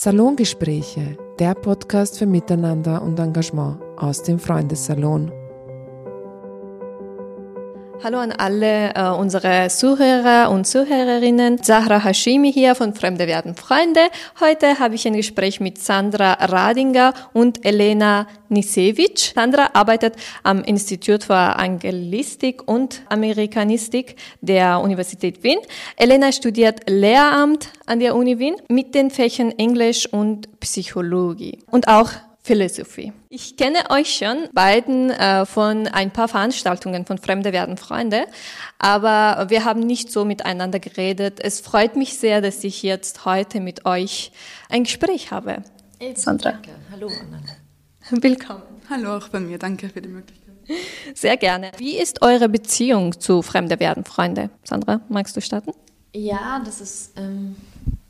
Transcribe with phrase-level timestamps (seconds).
[0.00, 5.32] Salongespräche, der Podcast für Miteinander und Engagement aus dem Freundessalon.
[8.04, 11.64] Hallo an alle äh, unsere Zuhörer und Zuhörerinnen.
[11.64, 14.00] Zahra Hashimi hier von Fremde werden Freunde.
[14.38, 19.32] Heute habe ich ein Gespräch mit Sandra Radinger und Elena Nisevich.
[19.34, 20.14] Sandra arbeitet
[20.44, 25.58] am Institut für Angelistik und Amerikanistik der Universität Wien.
[25.96, 32.10] Elena studiert Lehramt an der Uni Wien mit den Fächern Englisch und Psychologie und auch
[32.48, 33.12] Philosophie.
[33.28, 38.24] Ich kenne euch schon beiden äh, von ein paar Veranstaltungen von Fremde werden Freunde,
[38.78, 41.40] aber wir haben nicht so miteinander geredet.
[41.42, 44.32] Es freut mich sehr, dass ich jetzt heute mit euch
[44.70, 45.62] ein Gespräch habe.
[46.14, 46.52] Sandra.
[46.52, 46.70] Danke.
[46.90, 48.22] Hallo Anna.
[48.22, 48.62] Willkommen.
[48.88, 49.58] Hallo auch bei mir.
[49.58, 50.54] Danke für die Möglichkeit.
[51.14, 51.72] Sehr gerne.
[51.76, 54.48] Wie ist eure Beziehung zu Fremde werden Freunde?
[54.64, 55.72] Sandra, magst du starten?
[56.14, 57.56] Ja, das ist ähm,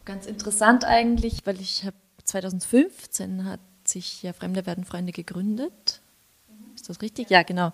[0.04, 6.00] ganz interessant eigentlich, weil ich habe 2015 hat sich ja Fremde werden Freunde gegründet.
[6.74, 7.30] Ist das richtig?
[7.30, 7.72] Ja, genau.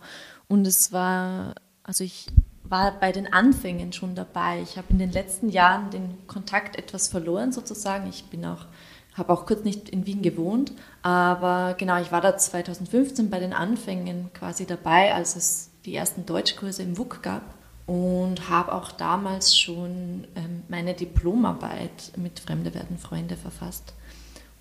[0.48, 2.26] Und es war, also ich
[2.62, 4.62] war bei den Anfängen schon dabei.
[4.62, 8.08] Ich habe in den letzten Jahren den Kontakt etwas verloren sozusagen.
[8.08, 8.66] Ich bin auch
[9.14, 10.72] habe auch kurz nicht in Wien gewohnt,
[11.02, 16.26] aber genau, ich war da 2015 bei den Anfängen quasi dabei, als es die ersten
[16.26, 17.42] Deutschkurse im WUK gab
[17.86, 23.94] und habe auch damals schon ähm, meine Diplomarbeit mit Fremde werden Freunde verfasst.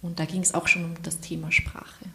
[0.03, 2.05] Und da ging es auch schon um das Thema Sprache.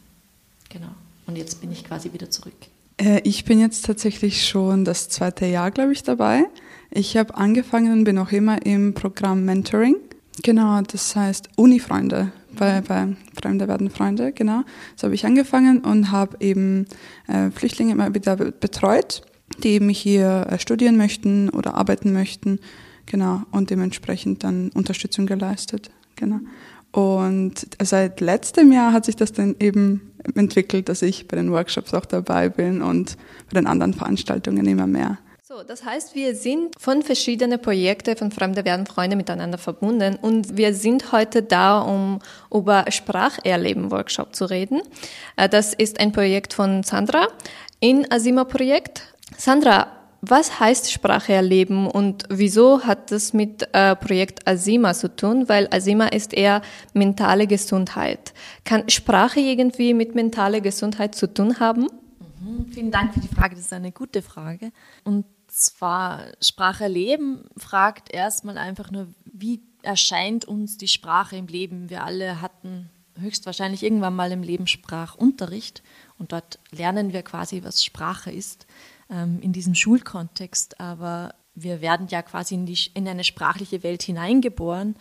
[0.68, 0.90] Genau.
[1.26, 2.54] Und jetzt bin ich quasi wieder zurück.
[2.98, 6.44] Äh, ich bin jetzt tatsächlich schon das zweite Jahr, glaube ich, dabei.
[6.90, 9.96] Ich habe angefangen und bin auch immer im Programm Mentoring.
[10.42, 14.62] Genau, das heißt Uni-Freunde bei, bei Fremde werden Freunde, genau.
[14.96, 16.86] So habe ich angefangen und habe eben
[17.26, 19.22] äh, Flüchtlinge immer wieder betreut,
[19.62, 22.58] die eben hier äh, studieren möchten oder arbeiten möchten,
[23.06, 26.40] genau, und dementsprechend dann Unterstützung geleistet, genau.
[26.98, 31.94] Und seit letztem Jahr hat sich das dann eben entwickelt, dass ich bei den Workshops
[31.94, 33.16] auch dabei bin und
[33.48, 35.16] bei den anderen Veranstaltungen immer mehr.
[35.44, 40.56] So, das heißt, wir sind von verschiedenen Projekten von Fremde werden Freunde miteinander verbunden und
[40.56, 42.18] wir sind heute da, um
[42.52, 44.82] über Spracherleben-Workshop zu reden.
[45.36, 47.28] Äh, das ist ein Projekt von Sandra
[47.78, 49.02] in Asima Projekt.
[49.36, 49.86] Sandra,
[50.20, 55.48] was heißt Sprache erleben und wieso hat das mit äh, Projekt Asima zu tun?
[55.48, 56.62] Weil Asima ist eher
[56.92, 58.34] mentale Gesundheit.
[58.64, 61.86] Kann Sprache irgendwie mit mentaler Gesundheit zu tun haben?
[62.40, 63.54] Mhm, vielen Dank für die Frage.
[63.54, 64.72] Das ist eine gute Frage.
[65.04, 71.90] Und zwar Sprache erleben fragt erstmal einfach nur, wie erscheint uns die Sprache im Leben?
[71.90, 75.82] Wir alle hatten höchstwahrscheinlich irgendwann mal im Leben Sprachunterricht
[76.18, 78.66] und dort lernen wir quasi, was Sprache ist
[79.10, 84.02] ähm, in diesem Schulkontext, aber wir werden ja quasi in, die, in eine sprachliche Welt
[84.02, 84.96] hineingeboren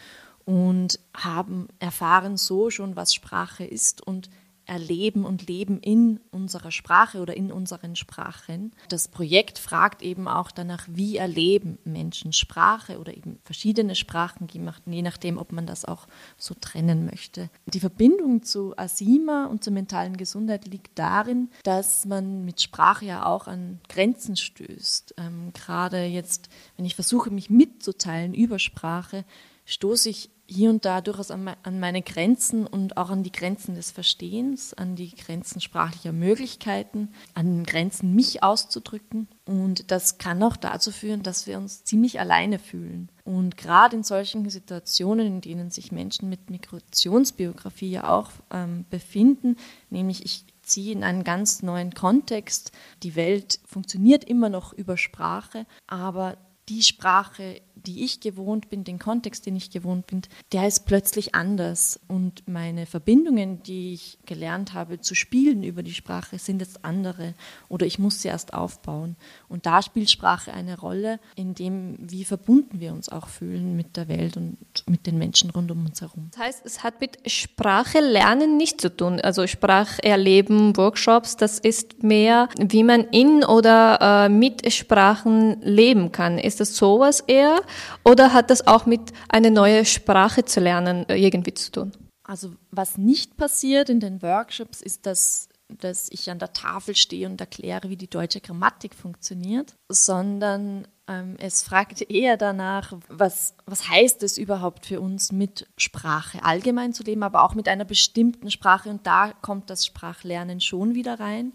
[0.46, 4.30] und haben erfahren so schon, was Sprache ist und
[4.68, 8.74] erleben und leben in unserer Sprache oder in unseren Sprachen.
[8.90, 14.48] Das Projekt fragt eben auch danach, wie erleben Menschen Sprache oder eben verschiedene Sprachen,
[14.86, 16.08] je nachdem, ob man das auch
[16.38, 17.50] so trennen möchte.
[17.66, 23.26] Die Verbindung zu Asima und zur mentalen Gesundheit liegt darin, dass man mit Sprache ja
[23.26, 25.16] auch an Grenzen stößt.
[25.18, 29.26] Ähm, gerade jetzt, wenn ich versuche, mich mitzuteilen über Sprache,
[29.66, 33.92] stoße ich hier und da durchaus an, meine Grenzen und auch an die Grenzen des
[33.92, 39.28] Verstehens, an die Grenzen sprachlicher Möglichkeiten, an Grenzen, mich auszudrücken.
[39.46, 43.10] Und das kann auch dazu führen, dass wir uns ziemlich alleine fühlen.
[43.26, 49.58] Und gerade in solchen Situationen, in denen sich Menschen mit Migrationsbiografie ja auch ähm, befinden,
[49.90, 52.72] nämlich ich ziehe in einen ganz neuen Kontext.
[53.04, 56.38] Die Welt funktioniert immer noch über Sprache, aber
[56.70, 60.22] die Sprache, die ich gewohnt bin, den Kontext, den ich gewohnt bin,
[60.52, 62.00] der ist plötzlich anders.
[62.08, 67.34] Und meine Verbindungen, die ich gelernt habe zu spielen über die Sprache, sind jetzt andere.
[67.70, 69.16] Oder ich muss sie erst aufbauen.
[69.48, 73.96] Und da spielt Sprache eine Rolle, in dem, wie verbunden wir uns auch fühlen mit
[73.96, 76.28] der Welt und mit den Menschen rund um uns herum.
[76.32, 79.22] Das heißt, es hat mit Sprache lernen nicht zu tun.
[79.22, 86.38] Also Spracherleben, Workshops, das ist mehr, wie man in oder äh, mit Sprachen leben kann.
[86.38, 87.62] Ist das sowas eher?
[88.04, 91.92] Oder hat das auch mit einer neuen Sprache zu lernen äh, irgendwie zu tun?
[92.24, 97.28] Also was nicht passiert in den Workshops ist, dass, dass ich an der Tafel stehe
[97.28, 103.90] und erkläre, wie die deutsche Grammatik funktioniert, sondern ähm, es fragt eher danach, was, was
[103.90, 108.52] heißt es überhaupt für uns, mit Sprache allgemein zu leben, aber auch mit einer bestimmten
[108.52, 108.90] Sprache.
[108.90, 111.54] Und da kommt das Sprachlernen schon wieder rein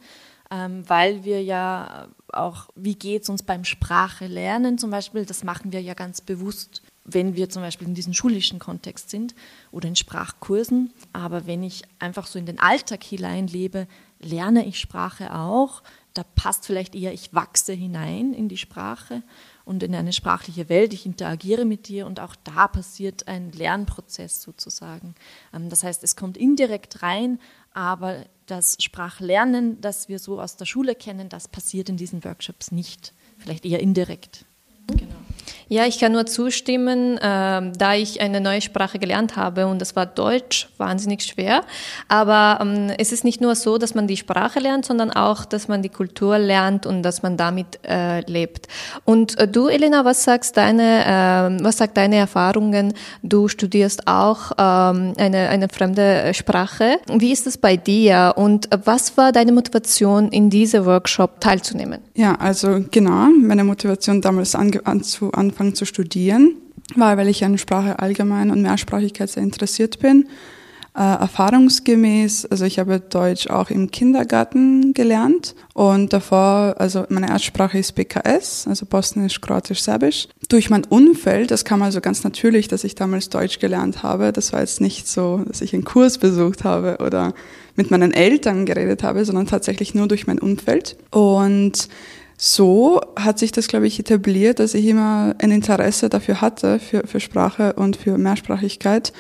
[0.53, 5.45] ähm, weil wir ja auch, wie geht es uns beim Sprache lernen zum Beispiel, das
[5.45, 9.35] machen wir ja ganz bewusst wenn wir zum Beispiel in diesem schulischen Kontext sind
[9.71, 10.93] oder in Sprachkursen.
[11.13, 13.89] Aber wenn ich einfach so in den Alltag hineinlebe,
[14.21, 15.83] lerne ich Sprache auch.
[16.15, 19.23] Da passt vielleicht eher, ich wachse hinein in die Sprache
[19.65, 20.93] und in eine sprachliche Welt.
[20.93, 25.15] Ich interagiere mit dir und auch da passiert ein Lernprozess sozusagen.
[25.55, 27.39] Ähm, das heißt, es kommt indirekt rein,
[27.73, 32.73] aber das Sprachlernen, das wir so aus der Schule kennen, das passiert in diesen Workshops
[32.73, 33.15] nicht.
[33.39, 34.45] Vielleicht eher indirekt.
[34.89, 35.22] Genau.
[35.69, 39.97] Ja, ich kann nur zustimmen, äh, da ich eine neue Sprache gelernt habe und das
[39.97, 41.63] war Deutsch, wahnsinnig schwer.
[42.09, 45.69] Aber ähm, es ist nicht nur so, dass man die Sprache lernt, sondern auch, dass
[45.69, 48.69] man die Kultur lernt und dass man damit äh, lebt.
[49.05, 51.05] Und äh, du, Elena, was sagst deine,
[51.61, 52.95] äh, was sagt deine Erfahrungen?
[53.23, 56.99] Du studierst auch ähm, eine, eine fremde Sprache.
[57.11, 62.01] Wie ist es bei dir und was war deine Motivation, in diese Workshop teilzunehmen?
[62.15, 65.03] Ja, also genau, meine Motivation damals an, an,
[65.33, 66.57] zu Anfang angefangen zu studieren,
[66.97, 70.27] war, weil ich an Sprache allgemein und Mehrsprachigkeit sehr interessiert bin.
[70.95, 77.79] Äh, erfahrungsgemäß, also ich habe Deutsch auch im Kindergarten gelernt und davor, also meine Erstsprache
[77.79, 80.29] ist BKS, also Bosnisch, Kroatisch, Serbisch.
[80.51, 84.35] Durch mein Umfeld, das kam also ganz natürlich, dass ich damals Deutsch gelernt habe.
[84.35, 87.33] Das war jetzt nicht so, dass ich einen Kurs besucht habe oder
[87.75, 90.99] mit meinen Eltern geredet habe, sondern tatsächlich nur durch mein Umfeld.
[91.11, 91.89] Und
[92.45, 97.07] so hat sich das, glaube ich, etabliert, dass ich immer ein Interesse dafür hatte, für,
[97.07, 99.13] für Sprache und für Mehrsprachigkeit.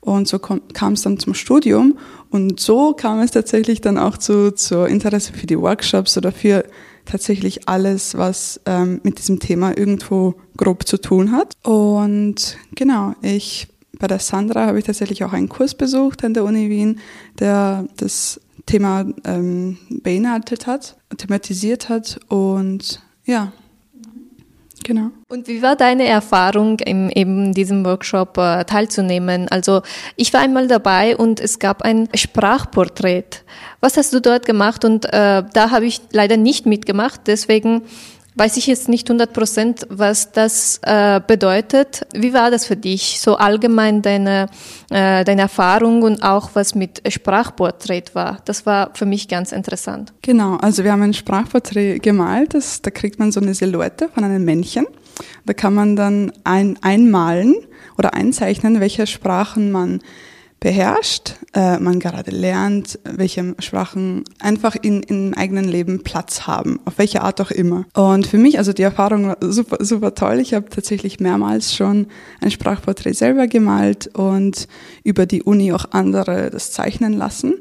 [0.00, 1.96] Und so kam es dann zum Studium.
[2.30, 6.64] Und so kam es tatsächlich dann auch zu, zu Interesse für die Workshops oder für
[7.04, 11.54] tatsächlich alles, was ähm, mit diesem Thema irgendwo grob zu tun hat.
[11.62, 13.68] Und genau, ich
[14.00, 16.98] bei der Sandra habe ich tatsächlich auch einen Kurs besucht an der Uni Wien,
[17.38, 23.52] der das Thema ähm, beinhaltet hat, thematisiert hat und ja,
[24.82, 25.10] genau.
[25.28, 29.48] Und wie war deine Erfahrung, in eben diesem Workshop äh, teilzunehmen?
[29.48, 29.82] Also
[30.16, 33.24] ich war einmal dabei und es gab ein Sprachporträt.
[33.80, 34.84] Was hast du dort gemacht?
[34.84, 37.82] Und äh, da habe ich leider nicht mitgemacht, deswegen
[38.36, 42.06] weiß ich jetzt nicht 100 Prozent, was das äh, bedeutet.
[42.14, 43.20] Wie war das für dich?
[43.20, 44.48] So allgemein deine,
[44.90, 48.38] äh, deine Erfahrung und auch was mit Sprachporträt war.
[48.44, 50.12] Das war für mich ganz interessant.
[50.22, 52.54] Genau, also wir haben ein Sprachporträt gemalt.
[52.54, 54.86] Das, da kriegt man so eine Silhouette von einem Männchen.
[55.46, 57.54] Da kann man dann ein, einmalen
[57.96, 60.00] oder einzeichnen, welche Sprachen man
[60.64, 66.96] beherrscht, äh, man gerade lernt, welche Sprachen einfach in, im eigenen Leben Platz haben, auf
[66.96, 67.84] welche Art auch immer.
[67.92, 70.40] Und für mich, also die Erfahrung war super, super toll.
[70.40, 72.06] Ich habe tatsächlich mehrmals schon
[72.40, 74.66] ein Sprachporträt selber gemalt und
[75.02, 77.56] über die Uni auch andere das zeichnen lassen.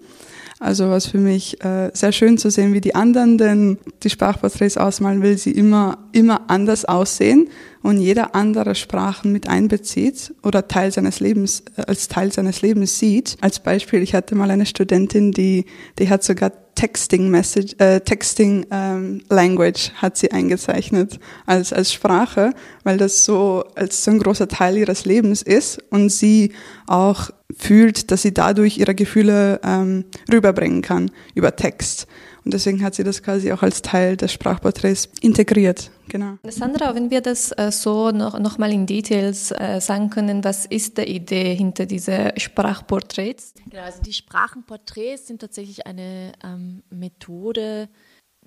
[0.64, 4.78] Also was für mich äh, sehr schön zu sehen, wie die anderen denn die Sprachporträts
[4.78, 7.50] ausmalen, weil sie immer, immer anders aussehen
[7.82, 12.98] und jeder andere Sprachen mit einbezieht oder Teil seines Lebens, äh, als Teil seines Lebens
[12.98, 13.36] sieht.
[13.42, 15.66] Als Beispiel, ich hatte mal eine Studentin, die,
[16.00, 22.54] die hat sogar Texting Message, äh, Texting ähm, Language hat sie eingezeichnet als als Sprache,
[22.84, 26.54] weil das so als so ein großer Teil ihres Lebens ist und sie
[26.88, 32.08] auch fühlt, dass sie dadurch ihre Gefühle ähm, rüberbringen kann über Text.
[32.46, 35.92] Und deswegen hat sie das quasi auch als Teil des Sprachporträts integriert.
[36.10, 36.38] Genau.
[36.44, 40.66] Sandra, wenn wir das äh, so noch, noch mal in Details äh, sagen können, was
[40.66, 43.54] ist die Idee hinter diesen Sprachporträts?
[43.70, 47.88] Genau, also die Sprachenporträts sind tatsächlich eine ähm, Methode,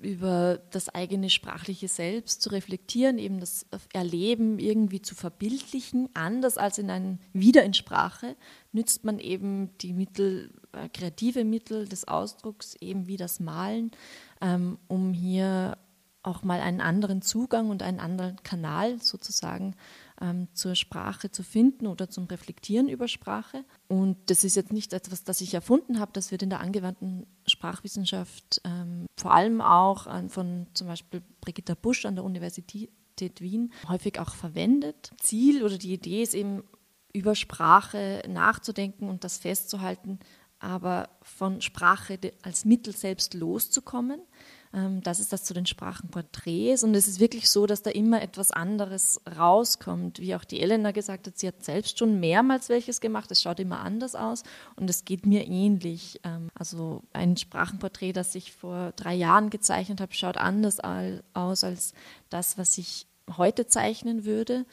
[0.01, 6.09] über das eigene sprachliche Selbst zu reflektieren, eben das Erleben irgendwie zu verbildlichen.
[6.13, 8.35] Anders als in ein, wieder in Sprache
[8.71, 10.51] nützt man eben die Mittel,
[10.93, 13.91] kreative Mittel des Ausdrucks, eben wie das Malen,
[14.41, 15.77] ähm, um hier
[16.23, 19.75] auch mal einen anderen Zugang und einen anderen Kanal sozusagen
[20.19, 23.63] ähm, zur Sprache zu finden oder zum Reflektieren über Sprache.
[23.87, 27.25] Und das ist jetzt nicht etwas, das ich erfunden habe, das wird in der angewandten
[27.47, 32.91] Sprachwissenschaft ähm, vor allem auch an, von zum Beispiel Brigitta Busch an der Universität
[33.39, 35.11] Wien häufig auch verwendet.
[35.21, 36.63] Ziel oder die Idee ist eben,
[37.13, 40.19] über Sprache nachzudenken und das festzuhalten,
[40.59, 44.21] aber von Sprache als Mittel selbst loszukommen
[44.73, 46.83] ähm, das ist das zu den Sprachenporträts.
[46.83, 50.19] Und es ist wirklich so, dass da immer etwas anderes rauskommt.
[50.19, 53.31] Wie auch die Elena gesagt hat, sie hat selbst schon mehrmals welches gemacht.
[53.31, 54.43] Es schaut immer anders aus
[54.75, 56.19] und es geht mir ähnlich.
[56.23, 60.79] Ähm, also ein Sprachenporträt, das ich vor drei Jahren gezeichnet habe, schaut anders
[61.33, 61.93] aus als
[62.29, 64.65] das, was ich heute zeichnen würde.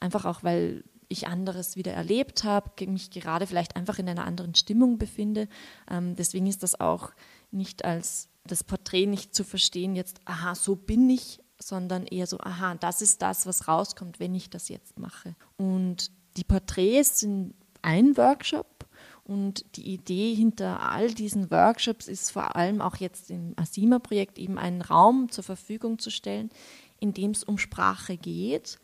[0.00, 4.54] Einfach auch, weil ich anderes wieder erlebt habe, mich gerade vielleicht einfach in einer anderen
[4.54, 5.48] Stimmung befinde.
[5.90, 7.12] Ähm, deswegen ist das auch
[7.50, 12.38] nicht als das Porträt nicht zu verstehen, jetzt, aha, so bin ich, sondern eher so,
[12.40, 15.36] aha, das ist das, was rauskommt, wenn ich das jetzt mache.
[15.56, 18.86] Und die Porträts sind ein Workshop
[19.24, 24.58] und die Idee hinter all diesen Workshops ist vor allem auch jetzt im ASIMA-Projekt eben
[24.58, 26.50] einen Raum zur Verfügung zu stellen,
[26.98, 28.78] in dem es um Sprache geht,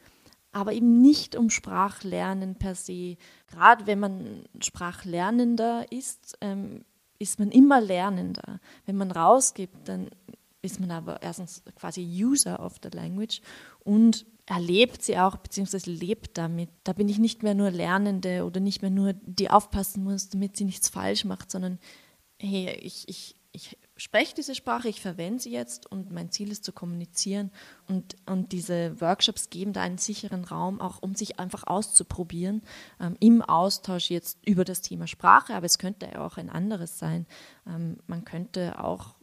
[0.52, 3.16] aber eben nicht um Sprachlernen per se.
[3.48, 6.84] Gerade wenn man Sprachlernender ist, ähm,
[7.18, 8.60] ist man immer Lernender.
[8.86, 10.08] Wenn man rausgibt, dann
[10.62, 13.40] ist man aber erstens quasi User of the Language
[13.84, 16.70] und erlebt sie auch, beziehungsweise lebt damit.
[16.84, 20.56] Da bin ich nicht mehr nur Lernende oder nicht mehr nur, die aufpassen muss, damit
[20.56, 21.78] sie nichts falsch macht, sondern
[22.40, 26.64] hey, ich, ich, ich spreche diese Sprache, ich verwende sie jetzt und mein Ziel ist
[26.64, 27.50] zu kommunizieren.
[27.86, 32.62] Und, und diese Workshops geben da einen sicheren Raum, auch um sich einfach auszuprobieren
[33.00, 36.98] ähm, im Austausch jetzt über das Thema Sprache, aber es könnte ja auch ein anderes
[36.98, 37.26] sein.
[37.66, 39.18] Ähm, man könnte auch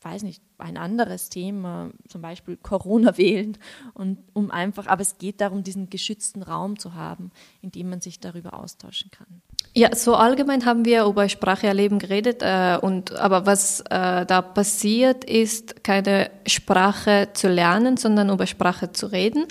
[0.00, 3.58] weiß nicht, ein anderes Thema, zum Beispiel Corona wählen
[3.94, 7.32] und um einfach, aber es geht darum, diesen geschützten Raum zu haben,
[7.62, 9.42] in dem man sich darüber austauschen kann.
[9.78, 14.42] Ja, so allgemein haben wir über Sprache erleben geredet äh, und aber was äh, da
[14.42, 19.46] passiert ist, keine Sprache zu lernen, sondern über Sprache zu reden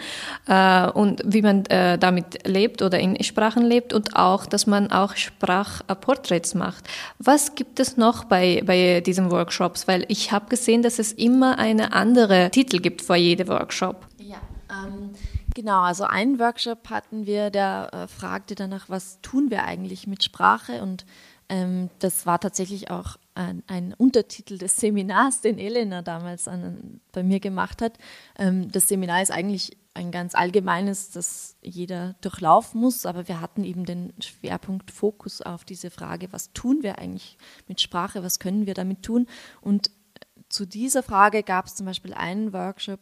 [0.49, 4.91] äh, und wie man äh, damit lebt oder in Sprachen lebt und auch, dass man
[4.91, 6.83] auch Sprachporträts macht.
[7.19, 9.87] Was gibt es noch bei bei diesen Workshops?
[9.87, 14.05] Weil ich habe gesehen, dass es immer eine andere Titel gibt vor jedem Workshop.
[14.19, 14.41] Ja.
[14.69, 15.11] Ähm
[15.57, 20.23] Genau, also einen Workshop hatten wir, der äh, fragte danach, was tun wir eigentlich mit
[20.23, 21.03] Sprache und
[21.49, 27.23] ähm, das war tatsächlich auch ein, ein, Untertitel des Seminars, den Elena damals an, bei
[27.23, 27.97] mir gemacht hat.
[28.37, 33.63] Ähm, das Seminar ist eigentlich ein ganz allgemeines, das jeder durchlaufen muss, aber wir hatten
[33.63, 37.35] eben den Schwerpunkt Fokus auf diese Frage, was tun wir eigentlich
[37.67, 39.25] mit Sprache, was können wir damit tun?
[39.61, 39.89] Und
[40.49, 42.99] zu dieser Frage gab es zum Beispiel einen Workshop,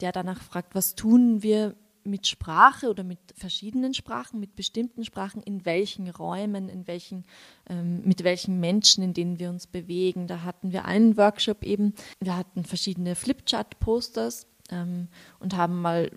[0.00, 5.42] der danach fragt, was tun wir mit Sprache oder mit verschiedenen Sprachen, mit bestimmten Sprachen,
[5.42, 7.24] in welchen Räumen, in welchen,
[7.68, 10.26] ähm, mit welchen Menschen, in denen wir uns bewegen.
[10.26, 16.10] Da hatten wir einen Workshop eben, wir hatten verschiedene Flipchart-Posters ähm, und haben mal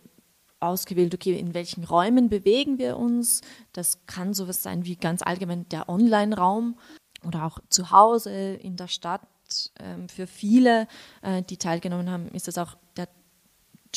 [0.60, 3.42] ausgewählt, okay, in welchen Räumen bewegen wir uns.
[3.74, 6.78] Das kann sowas sein wie ganz allgemein der Online-Raum
[7.26, 9.22] oder auch zu Hause in der Stadt.
[9.80, 10.88] Ähm, für viele,
[11.22, 12.78] äh, die teilgenommen haben, ist das auch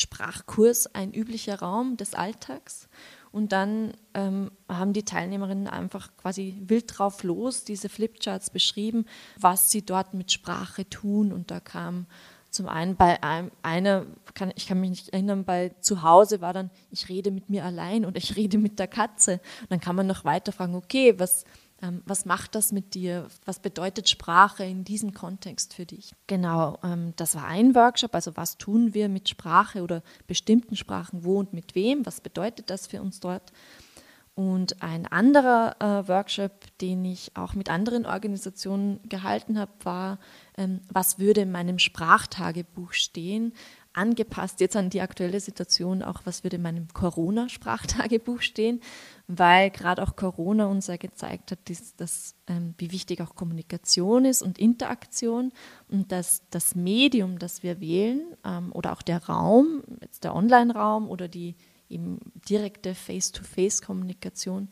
[0.00, 2.88] Sprachkurs ein üblicher Raum des Alltags.
[3.32, 9.04] Und dann ähm, haben die Teilnehmerinnen einfach quasi wild drauf los diese Flipcharts beschrieben,
[9.38, 11.32] was sie dort mit Sprache tun.
[11.32, 12.06] Und da kam
[12.50, 16.54] zum einen bei einem, einer, kann, ich kann mich nicht erinnern, bei zu Hause war
[16.54, 19.40] dann, ich rede mit mir allein und ich rede mit der Katze.
[19.62, 21.44] Und dann kann man noch weiter fragen, okay, was,
[22.06, 23.28] was macht das mit dir?
[23.44, 26.14] Was bedeutet Sprache in diesem Kontext für dich?
[26.26, 28.14] Genau, ähm, das war ein Workshop.
[28.14, 32.06] Also was tun wir mit Sprache oder bestimmten Sprachen, wo und mit wem?
[32.06, 33.52] Was bedeutet das für uns dort?
[34.34, 36.52] Und ein anderer äh, Workshop,
[36.82, 40.18] den ich auch mit anderen Organisationen gehalten habe, war,
[40.58, 43.54] ähm, was würde in meinem Sprachtagebuch stehen?
[43.96, 48.80] Angepasst jetzt an die aktuelle Situation auch, was würde in meinem Corona-Sprachtagebuch stehen,
[49.26, 54.24] weil gerade auch Corona uns ja gezeigt hat, dass, dass ähm, wie wichtig auch Kommunikation
[54.24, 55.52] ist und Interaktion
[55.88, 61.08] und dass das Medium, das wir wählen ähm, oder auch der Raum, jetzt der Online-Raum
[61.08, 61.56] oder die
[61.88, 64.68] eben direkte Face-to-Face-Kommunikation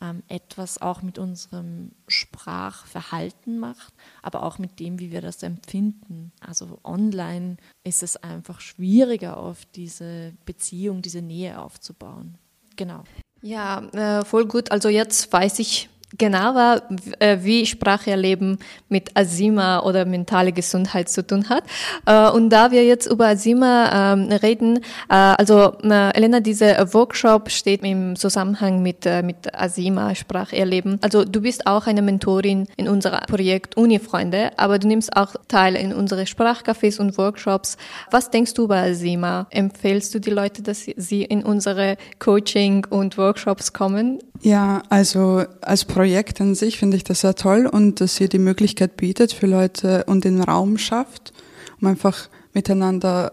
[0.00, 6.32] ähm, etwas auch mit unserem Sprachverhalten macht, aber auch mit dem, wie wir das empfinden.
[6.40, 12.38] Also online ist es einfach schwieriger, auf diese Beziehung, diese Nähe aufzubauen.
[12.76, 13.04] Genau.
[13.42, 14.70] Ja, äh, voll gut.
[14.70, 16.82] Also jetzt weiß ich genauer,
[17.18, 21.64] äh, wie Spracherleben mit Asima oder mentale Gesundheit zu tun hat.
[22.06, 24.78] Äh, und da wir jetzt über Asima ähm, reden,
[25.10, 30.98] äh, also Elena, dieser Workshop steht im Zusammenhang mit, mit Asima Spracherleben.
[31.02, 35.76] Also du bist auch eine Mentorin in unserem Projekt Uni-Freunde, aber du nimmst auch teil
[35.76, 37.76] in unsere Sprachcafés und Workshops.
[38.10, 39.46] Was denkst du über Asima?
[39.50, 44.20] Empfehlst du die Leute, dass sie in unsere Coaching und Workshops kommen?
[44.40, 45.97] Ja, also als Projekt
[46.40, 50.04] an sich finde ich das sehr toll und dass ihr die Möglichkeit bietet für Leute
[50.04, 51.32] und den Raum schafft,
[51.80, 53.32] um einfach miteinander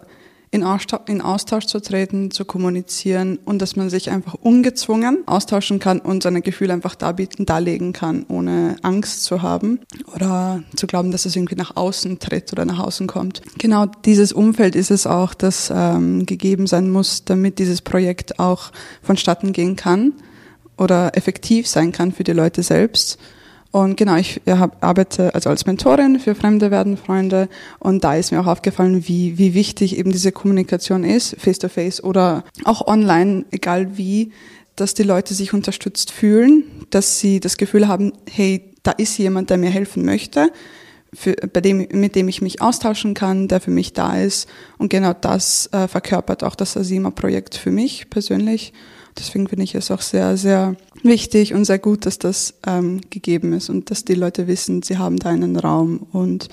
[0.56, 0.64] in
[1.22, 6.42] Austausch, zu treten, zu kommunizieren und dass man sich einfach ungezwungen austauschen kann und seine
[6.42, 9.82] Gefühle einfach darbieten, darlegen kann, ohne Angst zu haben
[10.16, 13.42] oder zu glauben, dass es irgendwie nach außen tritt oder nach außen kommt.
[13.58, 18.72] Genau dieses Umfeld ist es auch, das ähm, gegeben sein muss, damit dieses Projekt auch
[19.02, 20.14] vonstatten gehen kann
[20.78, 23.18] oder effektiv sein kann für die Leute selbst.
[23.72, 28.32] Und genau, ich hab, arbeite also als Mentorin für Fremde werden Freunde und da ist
[28.32, 33.44] mir auch aufgefallen, wie, wie wichtig eben diese Kommunikation ist, face-to-face -face oder auch online,
[33.52, 34.32] egal wie,
[34.78, 39.50] dass die Leute sich unterstützt fühlen, dass sie das Gefühl haben, hey, da ist jemand,
[39.50, 40.52] der mir helfen möchte,
[41.14, 44.50] für, bei dem, mit dem ich mich austauschen kann, der für mich da ist.
[44.78, 48.74] Und genau das äh, verkörpert auch das Asima-Projekt für mich persönlich.
[49.18, 53.54] Deswegen finde ich es auch sehr, sehr wichtig und sehr gut, dass das ähm, gegeben
[53.54, 56.50] ist und dass die Leute wissen, sie haben da einen Raum und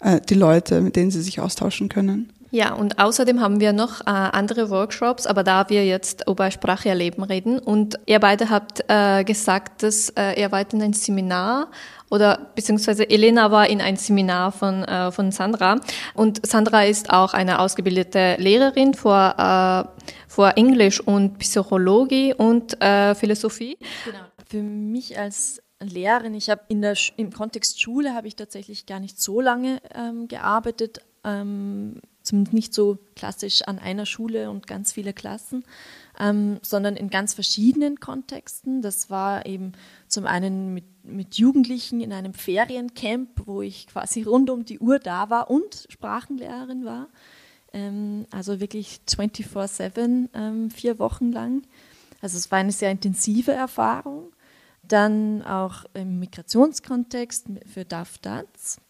[0.00, 2.32] äh, die Leute, mit denen sie sich austauschen können.
[2.50, 6.88] Ja, und außerdem haben wir noch äh, andere Workshops, aber da wir jetzt über Sprache
[6.88, 11.70] erleben reden und ihr beide habt äh, gesagt, dass äh, ihr weiter in ein Seminar
[12.10, 15.76] oder beziehungsweise Elena war in ein Seminar von, äh, von Sandra
[16.14, 23.14] und Sandra ist auch eine ausgebildete Lehrerin für, äh, für Englisch und Psychologie und äh,
[23.14, 23.76] Philosophie.
[24.06, 24.18] Genau.
[24.48, 29.00] Für mich als Lehrerin, ich habe in der im Kontext Schule habe ich tatsächlich gar
[29.00, 34.92] nicht so lange ähm, gearbeitet, ähm, zumindest nicht so klassisch an einer Schule und ganz
[34.92, 35.64] viele Klassen,
[36.18, 38.82] ähm, sondern in ganz verschiedenen Kontexten.
[38.82, 39.72] Das war eben
[40.06, 44.98] zum einen mit, mit Jugendlichen in einem Feriencamp, wo ich quasi rund um die Uhr
[44.98, 47.08] da war und Sprachenlehrerin war.
[47.72, 51.62] Ähm, also wirklich 24-7, ähm, vier Wochen lang.
[52.20, 54.32] Also es war eine sehr intensive Erfahrung.
[54.82, 58.80] Dann auch im Migrationskontext für DAF-DATS,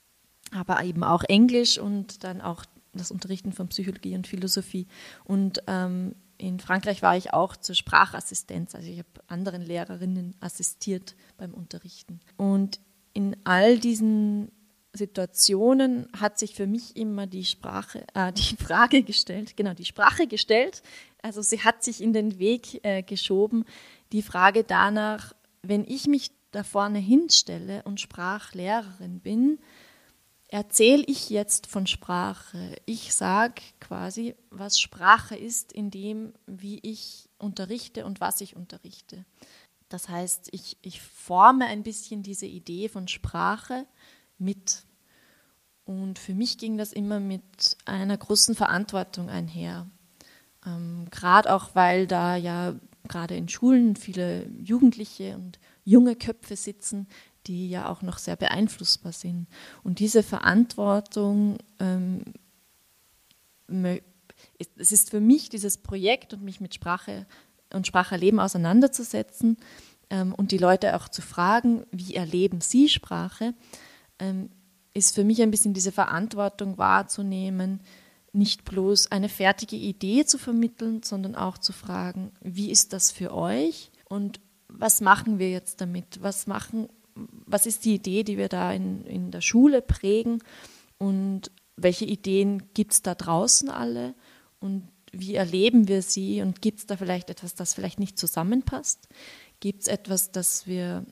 [0.53, 2.65] aber eben auch Englisch und dann auch
[2.99, 4.87] das Unterrichten von Psychologie und Philosophie.
[5.25, 11.17] Und ähm, in Frankreich war ich auch zur Sprachassistenz, also ich habe anderen Lehrerinnen assistiert
[11.37, 12.21] beim Unterrichten.
[12.37, 12.81] Und
[13.13, 14.53] in all diesen
[14.93, 20.27] Situationen hat sich für mich immer die Sprache, äh, die Frage gestellt, genau, die Sprache
[20.27, 20.83] gestellt.
[21.23, 23.65] Also sie hat sich in den Weg äh, geschoben,
[24.13, 29.59] die Frage danach, wenn ich mich da vorne hinstelle und Sprachlehrerin bin,
[30.49, 32.77] erzähle ich jetzt von Sprache.
[32.87, 39.25] Ich sage quasi, was Sprache ist, in dem, wie ich unterrichte und was ich unterrichte.
[39.91, 43.87] Das heißt, ich, ich forme ein bisschen diese Idee von Sprache
[44.39, 44.85] mit.
[45.85, 49.87] Und für mich ging das immer mit einer großen Verantwortung einher.
[50.67, 52.75] Ähm, gerade auch, weil da ja
[53.07, 57.07] gerade in Schulen viele Jugendliche und junge Köpfe sitzen,
[57.49, 59.49] die ja auch noch sehr beeinflussbar sind.
[59.83, 62.23] Und diese Verantwortung, ähm,
[64.79, 67.27] es ist für mich dieses Projekt und mich mit Sprache
[67.73, 69.57] und Spracherleben auseinanderzusetzen
[70.11, 73.55] ähm, und die Leute auch zu fragen, wie erleben sie Sprache,
[74.19, 74.51] ähm,
[74.95, 77.81] ist für mich ein bisschen diese Verantwortung wahrzunehmen,
[78.33, 83.35] nicht bloß eine fertige Idee zu vermitteln, sondern auch zu fragen, wie ist das für
[83.35, 86.23] euch und was machen wir jetzt damit?
[86.23, 86.89] Was machen,
[87.51, 90.43] was ist die Idee, die wir da in, in der Schule prägen
[90.99, 94.15] und welche Ideen gibt es da draußen alle
[94.61, 99.09] und wie erleben wir sie und gibt es da vielleicht etwas, das vielleicht nicht zusammenpasst?
[99.61, 101.07] Gibt es etwas, das wir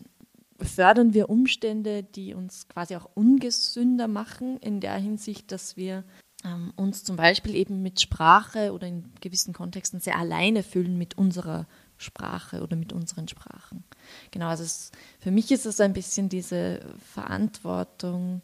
[0.61, 6.05] fördern wir Umstände, die uns quasi auch ungesünder machen, in der Hinsicht, dass wir
[6.45, 11.19] ähm, uns zum Beispiel eben mit Sprache oder in gewissen Kontexten sehr alleine fühlen mit
[11.19, 11.67] unserer
[11.99, 13.85] Sprache oder mit unseren Sprachen.
[14.31, 16.81] Genau, also es, für mich ist es ein bisschen diese
[17.13, 18.43] Verantwortung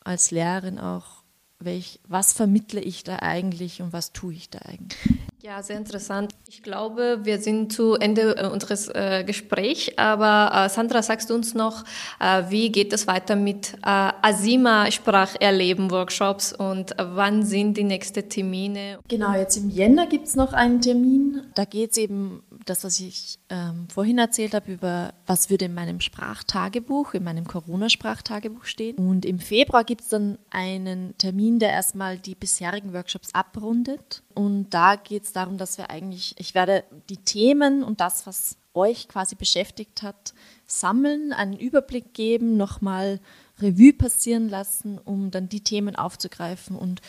[0.00, 1.22] als Lehrerin auch,
[1.58, 4.98] welch, was vermittle ich da eigentlich und was tue ich da eigentlich.
[5.42, 6.32] Ja, sehr interessant.
[6.46, 11.34] Ich glaube, wir sind zu Ende äh, unseres äh, Gesprächs, aber äh, Sandra, sagst du
[11.34, 11.82] uns noch,
[12.20, 18.28] äh, wie geht es weiter mit äh, Asima Spracherleben Workshops und wann sind die nächsten
[18.28, 19.00] Termine?
[19.08, 21.42] Genau, jetzt im Jänner gibt es noch einen Termin.
[21.56, 25.74] Da geht es eben das, was ich ähm, vorhin erzählt habe, über was würde in
[25.74, 28.96] meinem Sprachtagebuch, in meinem Corona-Sprachtagebuch stehen.
[28.96, 34.22] Und im Februar gibt es dann einen Termin, der erstmal die bisherigen Workshops abrundet.
[34.34, 38.56] Und da geht es darum, dass wir eigentlich, ich werde die Themen und das, was
[38.74, 40.34] euch quasi beschäftigt hat,
[40.66, 43.20] sammeln, einen Überblick geben, nochmal
[43.58, 47.00] Revue passieren lassen, um dann die Themen aufzugreifen und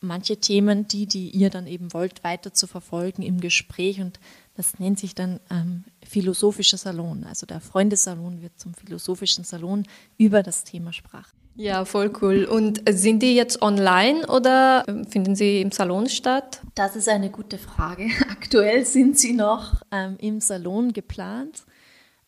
[0.00, 4.00] manche Themen, die, die ihr dann eben wollt, weiter zu verfolgen im Gespräch.
[4.00, 4.20] Und
[4.54, 7.24] das nennt sich dann ähm, philosophischer Salon.
[7.24, 9.84] Also der Freundesalon wird zum philosophischen Salon
[10.16, 11.37] über das Thema Sprache.
[11.58, 12.44] Ja, voll cool.
[12.44, 16.60] Und sind die jetzt online oder ähm, finden sie im Salon statt?
[16.76, 18.10] Das ist eine gute Frage.
[18.30, 21.64] Aktuell sind sie noch ähm, im Salon geplant,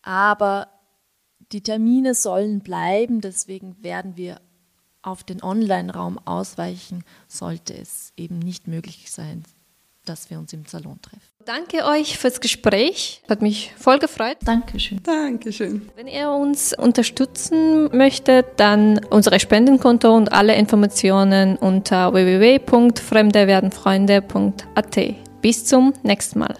[0.03, 0.67] aber
[1.53, 3.21] die Termine sollen bleiben.
[3.21, 4.41] Deswegen werden wir
[5.01, 9.45] auf den Online-Raum ausweichen, sollte es eben nicht möglich sein,
[10.05, 11.21] dass wir uns im Salon treffen.
[11.45, 13.23] Danke euch fürs Gespräch.
[13.29, 14.37] Hat mich voll gefreut.
[14.45, 15.03] Dankeschön.
[15.03, 15.91] Dankeschön.
[15.97, 24.99] Wenn ihr uns unterstützen möchtet, dann unsere Spendenkonto und alle Informationen unter www.fremdewerdenfreunde.at.
[25.41, 26.55] Bis zum nächsten Mal.